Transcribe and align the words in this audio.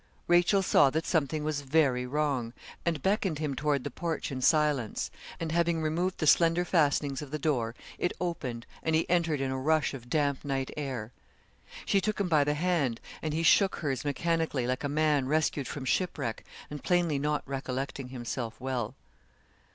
Rachel 0.27 0.63
saw 0.63 0.89
that 0.89 1.05
something 1.05 1.43
was 1.43 1.61
very 1.61 2.07
wrong, 2.07 2.53
and 2.87 3.03
beckoned 3.03 3.37
him 3.37 3.53
toward 3.53 3.83
the 3.83 3.91
porch 3.91 4.31
in 4.31 4.41
silence, 4.41 5.11
and 5.39 5.51
having 5.51 5.79
removed 5.79 6.17
the 6.17 6.25
slender 6.25 6.65
fastenings 6.65 7.21
of 7.21 7.29
the 7.29 7.37
door, 7.37 7.75
it 7.99 8.11
opened, 8.19 8.65
and 8.81 8.95
he 8.95 9.07
entered 9.07 9.39
in 9.39 9.51
a 9.51 9.59
rush 9.59 9.93
of 9.93 10.09
damp 10.09 10.43
night 10.43 10.71
air. 10.75 11.11
She 11.85 12.01
took 12.01 12.19
him 12.19 12.29
by 12.29 12.43
the 12.43 12.55
hand, 12.55 12.99
and 13.21 13.31
he 13.31 13.43
shook 13.43 13.75
hers 13.75 14.03
mechanically, 14.03 14.65
like 14.65 14.83
a 14.83 14.89
man 14.89 15.27
rescued 15.27 15.67
from 15.67 15.85
shipwreck, 15.85 16.43
and 16.71 16.83
plainly 16.83 17.19
not 17.19 17.43
recollecting 17.45 18.07
himself 18.07 18.59
well. 18.59 18.95